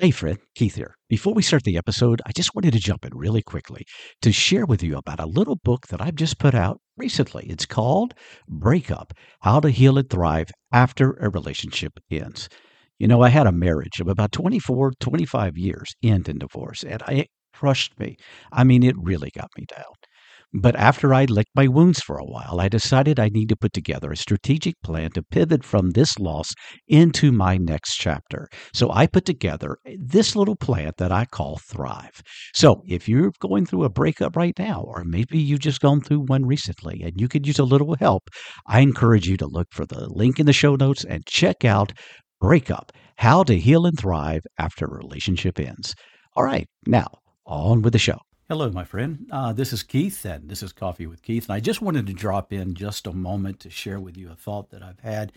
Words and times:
Hey, 0.00 0.10
friend, 0.12 0.38
Keith 0.54 0.76
here. 0.76 0.94
Before 1.08 1.34
we 1.34 1.42
start 1.42 1.64
the 1.64 1.76
episode, 1.76 2.20
I 2.26 2.32
just 2.32 2.54
wanted 2.54 2.72
to 2.72 2.78
jump 2.78 3.04
in 3.04 3.16
really 3.16 3.42
quickly 3.42 3.84
to 4.22 4.30
share 4.32 4.64
with 4.64 4.82
you 4.82 4.96
about 4.96 5.18
a 5.20 5.26
little 5.26 5.56
book 5.56 5.88
that 5.88 6.00
I've 6.00 6.14
just 6.14 6.38
put 6.38 6.54
out 6.54 6.80
recently. 6.96 7.46
It's 7.48 7.66
called 7.66 8.14
Breakup 8.48 9.12
How 9.40 9.58
to 9.60 9.70
Heal 9.70 9.98
and 9.98 10.08
Thrive 10.08 10.50
After 10.72 11.14
a 11.14 11.28
Relationship 11.30 11.98
Ends. 12.10 12.48
You 12.98 13.08
know, 13.08 13.22
I 13.22 13.28
had 13.28 13.46
a 13.48 13.52
marriage 13.52 14.00
of 14.00 14.06
about 14.08 14.30
24, 14.32 14.92
25 15.00 15.56
years, 15.56 15.94
end 16.02 16.28
in 16.28 16.38
divorce, 16.38 16.84
and 16.84 17.02
it 17.08 17.28
crushed 17.52 17.98
me. 17.98 18.16
I 18.52 18.62
mean, 18.64 18.82
it 18.84 18.96
really 18.98 19.30
got 19.30 19.50
me 19.56 19.64
down. 19.66 19.94
But 20.54 20.76
after 20.76 21.12
I'd 21.12 21.28
licked 21.28 21.50
my 21.54 21.68
wounds 21.68 22.00
for 22.00 22.16
a 22.16 22.24
while, 22.24 22.58
I 22.58 22.68
decided 22.68 23.20
I 23.20 23.28
need 23.28 23.50
to 23.50 23.56
put 23.56 23.74
together 23.74 24.10
a 24.10 24.16
strategic 24.16 24.80
plan 24.82 25.10
to 25.10 25.22
pivot 25.22 25.62
from 25.62 25.90
this 25.90 26.18
loss 26.18 26.54
into 26.86 27.30
my 27.32 27.58
next 27.58 27.96
chapter. 27.96 28.48
So 28.72 28.90
I 28.90 29.06
put 29.06 29.26
together 29.26 29.76
this 29.98 30.34
little 30.34 30.56
plan 30.56 30.92
that 30.96 31.12
I 31.12 31.26
call 31.26 31.58
Thrive. 31.58 32.22
So 32.54 32.82
if 32.86 33.06
you're 33.08 33.32
going 33.40 33.66
through 33.66 33.84
a 33.84 33.90
breakup 33.90 34.36
right 34.36 34.58
now, 34.58 34.84
or 34.86 35.04
maybe 35.04 35.38
you've 35.38 35.60
just 35.60 35.82
gone 35.82 36.00
through 36.00 36.20
one 36.20 36.46
recently 36.46 37.02
and 37.02 37.20
you 37.20 37.28
could 37.28 37.46
use 37.46 37.58
a 37.58 37.64
little 37.64 37.96
help, 37.96 38.30
I 38.66 38.80
encourage 38.80 39.28
you 39.28 39.36
to 39.36 39.46
look 39.46 39.68
for 39.70 39.84
the 39.84 40.08
link 40.08 40.40
in 40.40 40.46
the 40.46 40.54
show 40.54 40.76
notes 40.76 41.04
and 41.04 41.26
check 41.26 41.66
out 41.66 41.92
Breakup 42.40 42.90
How 43.16 43.42
to 43.42 43.58
Heal 43.58 43.84
and 43.84 43.98
Thrive 43.98 44.46
After 44.58 44.86
a 44.86 44.96
Relationship 44.96 45.60
Ends. 45.60 45.94
All 46.36 46.44
right, 46.44 46.68
now 46.86 47.08
on 47.44 47.82
with 47.82 47.92
the 47.92 47.98
show. 47.98 48.18
Hello, 48.50 48.70
my 48.70 48.84
friend. 48.84 49.28
Uh, 49.30 49.52
this 49.52 49.74
is 49.74 49.82
Keith, 49.82 50.24
and 50.24 50.48
this 50.48 50.62
is 50.62 50.72
Coffee 50.72 51.06
with 51.06 51.20
Keith. 51.20 51.44
And 51.44 51.52
I 51.54 51.60
just 51.60 51.82
wanted 51.82 52.06
to 52.06 52.14
drop 52.14 52.50
in 52.50 52.72
just 52.72 53.06
a 53.06 53.12
moment 53.12 53.60
to 53.60 53.68
share 53.68 54.00
with 54.00 54.16
you 54.16 54.30
a 54.30 54.34
thought 54.34 54.70
that 54.70 54.82
I've 54.82 55.00
had. 55.00 55.32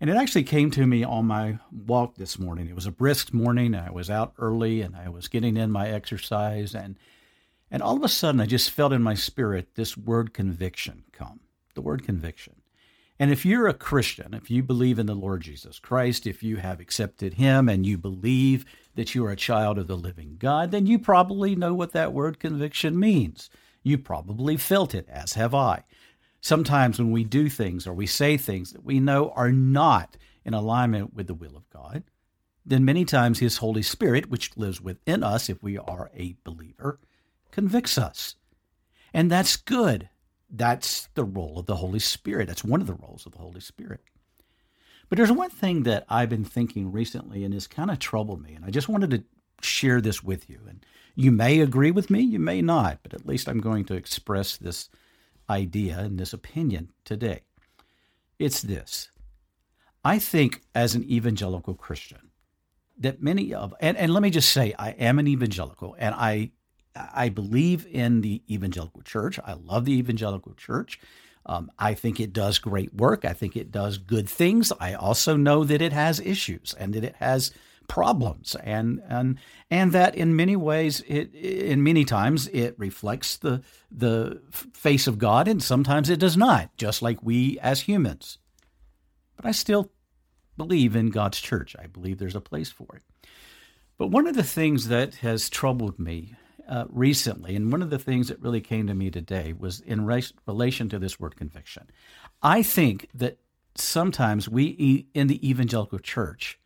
And 0.00 0.08
it 0.08 0.16
actually 0.16 0.44
came 0.44 0.70
to 0.70 0.86
me 0.86 1.04
on 1.04 1.26
my 1.26 1.58
walk 1.70 2.14
this 2.14 2.38
morning. 2.38 2.68
It 2.68 2.74
was 2.74 2.86
a 2.86 2.90
brisk 2.90 3.34
morning. 3.34 3.74
I 3.74 3.90
was 3.90 4.08
out 4.08 4.32
early 4.38 4.80
and 4.80 4.96
I 4.96 5.10
was 5.10 5.28
getting 5.28 5.58
in 5.58 5.70
my 5.70 5.90
exercise. 5.90 6.74
And, 6.74 6.96
and 7.70 7.82
all 7.82 7.98
of 7.98 8.02
a 8.02 8.08
sudden, 8.08 8.40
I 8.40 8.46
just 8.46 8.70
felt 8.70 8.94
in 8.94 9.02
my 9.02 9.12
spirit 9.12 9.74
this 9.74 9.94
word 9.94 10.32
conviction 10.32 11.04
come 11.12 11.40
the 11.74 11.82
word 11.82 12.02
conviction. 12.02 12.61
And 13.22 13.30
if 13.30 13.46
you're 13.46 13.68
a 13.68 13.72
Christian, 13.72 14.34
if 14.34 14.50
you 14.50 14.64
believe 14.64 14.98
in 14.98 15.06
the 15.06 15.14
Lord 15.14 15.42
Jesus 15.42 15.78
Christ, 15.78 16.26
if 16.26 16.42
you 16.42 16.56
have 16.56 16.80
accepted 16.80 17.34
Him 17.34 17.68
and 17.68 17.86
you 17.86 17.96
believe 17.96 18.64
that 18.96 19.14
you 19.14 19.24
are 19.24 19.30
a 19.30 19.36
child 19.36 19.78
of 19.78 19.86
the 19.86 19.96
living 19.96 20.34
God, 20.40 20.72
then 20.72 20.86
you 20.86 20.98
probably 20.98 21.54
know 21.54 21.72
what 21.72 21.92
that 21.92 22.12
word 22.12 22.40
conviction 22.40 22.98
means. 22.98 23.48
You 23.84 23.96
probably 23.96 24.56
felt 24.56 24.92
it, 24.92 25.08
as 25.08 25.34
have 25.34 25.54
I. 25.54 25.84
Sometimes 26.40 26.98
when 26.98 27.12
we 27.12 27.22
do 27.22 27.48
things 27.48 27.86
or 27.86 27.94
we 27.94 28.08
say 28.08 28.36
things 28.36 28.72
that 28.72 28.84
we 28.84 28.98
know 28.98 29.30
are 29.36 29.52
not 29.52 30.16
in 30.44 30.52
alignment 30.52 31.14
with 31.14 31.28
the 31.28 31.34
will 31.34 31.56
of 31.56 31.70
God, 31.70 32.02
then 32.66 32.84
many 32.84 33.04
times 33.04 33.38
His 33.38 33.58
Holy 33.58 33.82
Spirit, 33.82 34.30
which 34.30 34.56
lives 34.56 34.80
within 34.80 35.22
us 35.22 35.48
if 35.48 35.62
we 35.62 35.78
are 35.78 36.10
a 36.16 36.34
believer, 36.42 36.98
convicts 37.52 37.98
us. 37.98 38.34
And 39.14 39.30
that's 39.30 39.54
good. 39.56 40.08
That's 40.52 41.08
the 41.14 41.24
role 41.24 41.58
of 41.58 41.66
the 41.66 41.76
Holy 41.76 41.98
Spirit. 41.98 42.46
That's 42.46 42.62
one 42.62 42.82
of 42.82 42.86
the 42.86 42.94
roles 42.94 43.24
of 43.24 43.32
the 43.32 43.38
Holy 43.38 43.60
Spirit. 43.60 44.00
But 45.08 45.16
there's 45.16 45.32
one 45.32 45.50
thing 45.50 45.82
that 45.84 46.04
I've 46.08 46.28
been 46.28 46.44
thinking 46.44 46.92
recently 46.92 47.42
and 47.42 47.54
has 47.54 47.66
kind 47.66 47.90
of 47.90 47.98
troubled 47.98 48.42
me, 48.42 48.54
and 48.54 48.64
I 48.64 48.70
just 48.70 48.88
wanted 48.88 49.10
to 49.10 49.24
share 49.62 50.00
this 50.00 50.22
with 50.22 50.48
you. 50.48 50.60
And 50.68 50.84
you 51.14 51.32
may 51.32 51.60
agree 51.60 51.90
with 51.90 52.10
me, 52.10 52.20
you 52.20 52.38
may 52.38 52.62
not, 52.62 53.00
but 53.02 53.14
at 53.14 53.26
least 53.26 53.48
I'm 53.48 53.60
going 53.60 53.84
to 53.86 53.94
express 53.94 54.56
this 54.56 54.88
idea 55.48 55.98
and 55.98 56.18
this 56.18 56.32
opinion 56.32 56.90
today. 57.04 57.42
It's 58.38 58.62
this 58.62 59.10
I 60.04 60.18
think 60.18 60.62
as 60.74 60.94
an 60.94 61.04
evangelical 61.04 61.74
Christian, 61.74 62.30
that 62.98 63.22
many 63.22 63.54
of 63.54 63.74
and, 63.80 63.96
and 63.96 64.12
let 64.12 64.22
me 64.22 64.30
just 64.30 64.50
say 64.50 64.74
I 64.78 64.90
am 64.90 65.18
an 65.18 65.28
evangelical 65.28 65.94
and 65.98 66.14
I 66.14 66.52
I 66.94 67.28
believe 67.28 67.86
in 67.86 68.20
the 68.20 68.42
evangelical 68.50 69.02
church. 69.02 69.38
I 69.44 69.54
love 69.54 69.84
the 69.84 69.96
evangelical 69.98 70.54
church. 70.54 71.00
Um, 71.46 71.70
I 71.78 71.94
think 71.94 72.20
it 72.20 72.32
does 72.32 72.58
great 72.58 72.94
work. 72.94 73.24
I 73.24 73.32
think 73.32 73.56
it 73.56 73.72
does 73.72 73.98
good 73.98 74.28
things. 74.28 74.72
I 74.78 74.94
also 74.94 75.36
know 75.36 75.64
that 75.64 75.82
it 75.82 75.92
has 75.92 76.20
issues 76.20 76.74
and 76.78 76.94
that 76.94 77.04
it 77.04 77.16
has 77.16 77.52
problems, 77.88 78.56
and 78.62 79.02
and 79.08 79.38
and 79.70 79.92
that 79.92 80.14
in 80.14 80.36
many 80.36 80.56
ways, 80.56 81.02
it 81.06 81.34
in 81.34 81.82
many 81.82 82.04
times 82.04 82.48
it 82.48 82.78
reflects 82.78 83.36
the 83.36 83.62
the 83.90 84.40
face 84.50 85.06
of 85.06 85.18
God, 85.18 85.48
and 85.48 85.62
sometimes 85.62 86.08
it 86.08 86.20
does 86.20 86.36
not. 86.36 86.76
Just 86.76 87.02
like 87.02 87.22
we 87.22 87.58
as 87.58 87.82
humans, 87.82 88.38
but 89.36 89.46
I 89.46 89.52
still 89.52 89.90
believe 90.56 90.94
in 90.94 91.10
God's 91.10 91.40
church. 91.40 91.74
I 91.78 91.86
believe 91.86 92.18
there's 92.18 92.36
a 92.36 92.40
place 92.40 92.70
for 92.70 92.96
it. 92.96 93.02
But 93.98 94.08
one 94.08 94.26
of 94.26 94.36
the 94.36 94.42
things 94.42 94.88
that 94.88 95.16
has 95.16 95.50
troubled 95.50 95.98
me 95.98 96.34
uh, 96.68 96.84
recently, 96.88 97.56
and 97.56 97.72
one 97.72 97.82
of 97.82 97.90
the 97.90 97.98
things 97.98 98.28
that 98.28 98.40
really 98.40 98.60
came 98.60 98.86
to 98.86 98.94
me 98.94 99.10
today 99.10 99.52
was 99.52 99.80
in 99.80 100.06
re- 100.06 100.24
relation 100.46 100.88
to 100.88 100.98
this 100.98 101.18
word 101.18 101.36
conviction. 101.36 101.90
I 102.42 102.62
think 102.62 103.08
that 103.14 103.38
sometimes 103.74 104.48
we 104.48 105.06
in 105.14 105.26
the 105.26 105.48
evangelical 105.48 105.98
church 105.98 106.58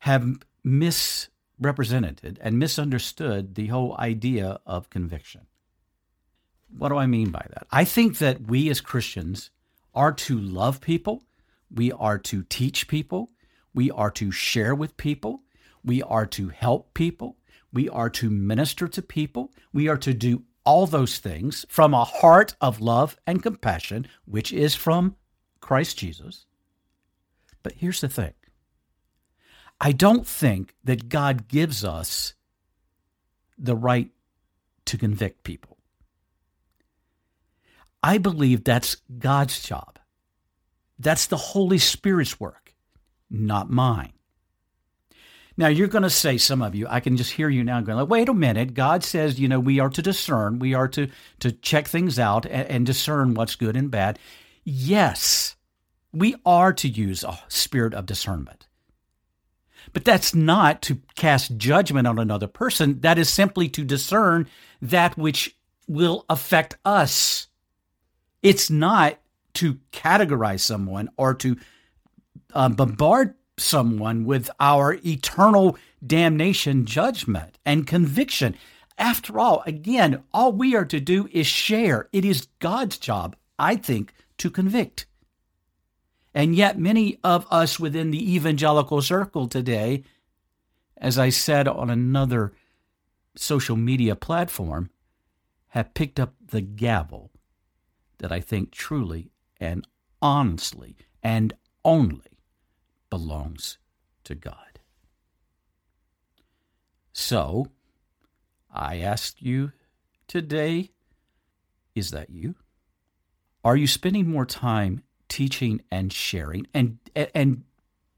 have 0.00 0.38
misrepresented 0.64 2.38
and 2.42 2.58
misunderstood 2.58 3.54
the 3.54 3.68
whole 3.68 3.96
idea 3.98 4.58
of 4.66 4.90
conviction. 4.90 5.42
What 6.76 6.88
do 6.88 6.96
I 6.96 7.06
mean 7.06 7.30
by 7.30 7.46
that? 7.50 7.66
I 7.70 7.84
think 7.84 8.18
that 8.18 8.42
we 8.42 8.70
as 8.70 8.80
Christians 8.80 9.50
are 9.94 10.12
to 10.12 10.38
love 10.38 10.80
people, 10.80 11.22
we 11.70 11.92
are 11.92 12.18
to 12.18 12.44
teach 12.44 12.88
people, 12.88 13.30
we 13.74 13.90
are 13.90 14.10
to 14.12 14.30
share 14.30 14.74
with 14.74 14.96
people, 14.96 15.42
we 15.84 16.02
are 16.02 16.26
to 16.26 16.48
help 16.48 16.94
people, 16.94 17.36
we 17.72 17.88
are 17.88 18.10
to 18.10 18.30
minister 18.30 18.86
to 18.88 19.02
people. 19.02 19.52
We 19.72 19.88
are 19.88 19.96
to 19.98 20.12
do 20.12 20.44
all 20.64 20.86
those 20.86 21.18
things 21.18 21.64
from 21.68 21.94
a 21.94 22.04
heart 22.04 22.54
of 22.60 22.80
love 22.80 23.16
and 23.26 23.42
compassion, 23.42 24.06
which 24.26 24.52
is 24.52 24.74
from 24.74 25.16
Christ 25.60 25.98
Jesus. 25.98 26.46
But 27.62 27.72
here's 27.72 28.00
the 28.00 28.08
thing 28.08 28.34
I 29.80 29.92
don't 29.92 30.26
think 30.26 30.74
that 30.84 31.08
God 31.08 31.48
gives 31.48 31.84
us 31.84 32.34
the 33.58 33.76
right 33.76 34.10
to 34.86 34.98
convict 34.98 35.44
people. 35.44 35.78
I 38.02 38.18
believe 38.18 38.64
that's 38.64 38.96
God's 39.18 39.62
job. 39.62 39.98
That's 40.98 41.26
the 41.26 41.36
Holy 41.36 41.78
Spirit's 41.78 42.38
work, 42.38 42.74
not 43.30 43.70
mine. 43.70 44.12
Now 45.56 45.68
you're 45.68 45.88
going 45.88 46.02
to 46.02 46.10
say, 46.10 46.38
some 46.38 46.62
of 46.62 46.74
you, 46.74 46.86
I 46.88 47.00
can 47.00 47.16
just 47.16 47.32
hear 47.32 47.48
you 47.48 47.62
now 47.62 47.80
going, 47.80 48.06
wait 48.08 48.28
a 48.28 48.34
minute. 48.34 48.74
God 48.74 49.04
says, 49.04 49.38
you 49.38 49.48
know, 49.48 49.60
we 49.60 49.80
are 49.80 49.90
to 49.90 50.02
discern, 50.02 50.58
we 50.58 50.74
are 50.74 50.88
to 50.88 51.08
to 51.40 51.52
check 51.52 51.88
things 51.88 52.18
out 52.18 52.46
and, 52.46 52.68
and 52.68 52.86
discern 52.86 53.34
what's 53.34 53.54
good 53.54 53.76
and 53.76 53.90
bad. 53.90 54.18
Yes, 54.64 55.56
we 56.12 56.36
are 56.46 56.72
to 56.72 56.88
use 56.88 57.24
a 57.24 57.38
spirit 57.48 57.94
of 57.94 58.06
discernment. 58.06 58.66
But 59.92 60.04
that's 60.04 60.34
not 60.34 60.80
to 60.82 61.00
cast 61.16 61.56
judgment 61.56 62.06
on 62.06 62.18
another 62.18 62.46
person. 62.46 63.00
That 63.00 63.18
is 63.18 63.28
simply 63.28 63.68
to 63.70 63.84
discern 63.84 64.48
that 64.80 65.18
which 65.18 65.56
will 65.88 66.24
affect 66.30 66.76
us. 66.84 67.48
It's 68.42 68.70
not 68.70 69.18
to 69.54 69.78
categorize 69.92 70.60
someone 70.60 71.10
or 71.16 71.34
to 71.34 71.56
uh, 72.54 72.68
bombard 72.70 73.34
someone 73.58 74.24
with 74.24 74.50
our 74.58 74.98
eternal 75.04 75.76
damnation 76.04 76.84
judgment 76.84 77.58
and 77.64 77.86
conviction. 77.86 78.54
After 78.98 79.38
all, 79.38 79.62
again, 79.66 80.22
all 80.32 80.52
we 80.52 80.74
are 80.74 80.84
to 80.84 81.00
do 81.00 81.28
is 81.32 81.46
share. 81.46 82.08
It 82.12 82.24
is 82.24 82.48
God's 82.58 82.98
job, 82.98 83.36
I 83.58 83.76
think, 83.76 84.14
to 84.38 84.50
convict. 84.50 85.06
And 86.34 86.54
yet, 86.54 86.78
many 86.78 87.18
of 87.22 87.46
us 87.50 87.78
within 87.78 88.10
the 88.10 88.34
evangelical 88.34 89.02
circle 89.02 89.48
today, 89.48 90.02
as 90.96 91.18
I 91.18 91.28
said 91.28 91.68
on 91.68 91.90
another 91.90 92.52
social 93.36 93.76
media 93.76 94.16
platform, 94.16 94.90
have 95.68 95.94
picked 95.94 96.18
up 96.18 96.34
the 96.44 96.60
gavel 96.60 97.30
that 98.18 98.32
I 98.32 98.40
think 98.40 98.70
truly 98.70 99.30
and 99.60 99.86
honestly 100.20 100.96
and 101.22 101.54
only 101.84 102.31
belongs 103.12 103.76
to 104.24 104.34
God. 104.34 104.80
So, 107.12 107.66
I 108.72 109.00
ask 109.00 109.36
you 109.38 109.72
today 110.26 110.92
is 111.94 112.10
that 112.12 112.30
you? 112.30 112.54
Are 113.62 113.76
you 113.76 113.86
spending 113.86 114.30
more 114.30 114.46
time 114.46 115.02
teaching 115.28 115.82
and 115.90 116.10
sharing? 116.10 116.66
And, 116.72 117.00
and 117.34 117.64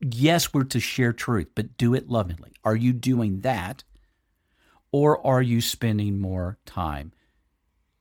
yes, 0.00 0.54
we're 0.54 0.62
to 0.62 0.78
share 0.78 1.12
truth, 1.12 1.48
but 1.56 1.76
do 1.76 1.92
it 1.92 2.08
lovingly. 2.08 2.52
Are 2.62 2.76
you 2.76 2.92
doing 2.92 3.40
that? 3.40 3.82
Or 4.92 5.26
are 5.26 5.42
you 5.42 5.60
spending 5.60 6.20
more 6.20 6.56
time 6.66 7.12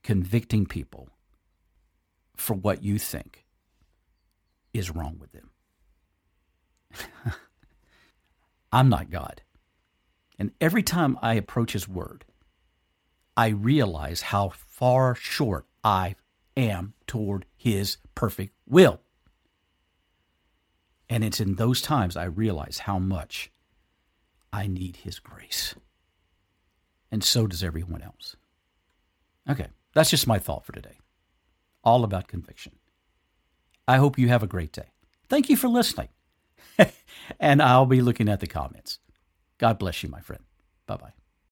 convicting 0.03 0.67
people 0.67 1.09
for 2.37 2.53
what 2.53 2.83
you 2.83 2.99
think 2.99 3.45
is 4.75 4.91
wrong 4.91 5.17
with 5.19 5.31
them? 5.31 5.49
I'm 8.71 8.89
not 8.89 9.11
God. 9.11 9.41
And 10.39 10.51
every 10.59 10.83
time 10.83 11.17
I 11.21 11.35
approach 11.35 11.73
His 11.73 11.87
Word, 11.87 12.25
I 13.37 13.47
realize 13.47 14.21
how 14.23 14.49
far 14.49 15.15
short 15.15 15.65
I 15.83 16.15
am 16.57 16.93
toward 17.07 17.45
His 17.55 17.97
perfect 18.15 18.53
will. 18.67 19.01
And 21.09 21.23
it's 21.23 21.39
in 21.39 21.55
those 21.55 21.81
times 21.81 22.17
I 22.17 22.25
realize 22.25 22.79
how 22.79 22.99
much 22.99 23.51
I 24.51 24.67
need 24.67 24.97
His 24.97 25.19
grace. 25.19 25.75
And 27.11 27.23
so 27.23 27.45
does 27.45 27.63
everyone 27.63 28.01
else. 28.01 28.35
Okay, 29.49 29.67
that's 29.93 30.09
just 30.09 30.27
my 30.27 30.39
thought 30.39 30.65
for 30.65 30.71
today. 30.71 30.97
All 31.83 32.03
about 32.03 32.27
conviction. 32.27 32.73
I 33.87 33.97
hope 33.97 34.17
you 34.17 34.29
have 34.29 34.43
a 34.43 34.47
great 34.47 34.71
day. 34.71 34.87
Thank 35.27 35.49
you 35.49 35.57
for 35.57 35.67
listening. 35.67 36.09
and 37.39 37.61
I'll 37.61 37.85
be 37.85 38.01
looking 38.01 38.29
at 38.29 38.39
the 38.39 38.47
comments. 38.47 38.99
God 39.57 39.79
bless 39.79 40.03
you, 40.03 40.09
my 40.09 40.21
friend. 40.21 40.43
Bye 40.87 40.97
bye. 40.97 41.22